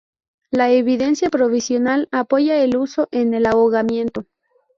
La 0.49 0.71
evidencia 0.71 1.29
provisional 1.29 2.09
apoya 2.11 2.57
el 2.63 2.75
uso 2.75 3.07
en 3.11 3.35
el 3.35 3.45
ahogamiento. 3.45 4.25